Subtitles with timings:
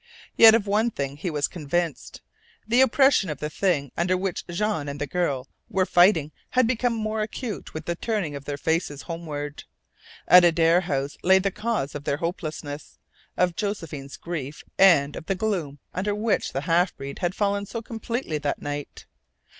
[0.35, 2.21] Yet of one thing was he convinced.
[2.67, 6.95] The oppression of the thing under which Jean and the girl were fighting had become
[6.95, 9.65] more acute with the turning of their faces homeward.
[10.27, 12.97] At Adare House lay the cause of their hopelessness,
[13.37, 17.79] of Josephine's grief, and of the gloom under which the half breed had fallen so
[17.83, 19.05] completely that night.